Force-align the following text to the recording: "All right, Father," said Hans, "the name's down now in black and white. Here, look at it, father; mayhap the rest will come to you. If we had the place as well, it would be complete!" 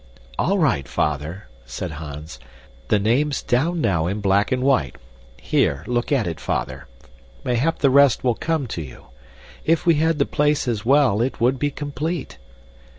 "All 0.39 0.57
right, 0.57 0.87
Father," 0.87 1.45
said 1.67 1.91
Hans, 1.91 2.39
"the 2.87 2.97
name's 2.97 3.43
down 3.43 3.81
now 3.81 4.07
in 4.07 4.19
black 4.19 4.51
and 4.51 4.63
white. 4.63 4.95
Here, 5.39 5.83
look 5.85 6.11
at 6.11 6.25
it, 6.25 6.39
father; 6.39 6.87
mayhap 7.43 7.77
the 7.77 7.91
rest 7.91 8.23
will 8.23 8.33
come 8.33 8.65
to 8.69 8.81
you. 8.81 9.09
If 9.63 9.85
we 9.85 9.93
had 10.01 10.17
the 10.17 10.25
place 10.25 10.67
as 10.67 10.83
well, 10.83 11.21
it 11.21 11.39
would 11.39 11.59
be 11.59 11.69
complete!" 11.69 12.39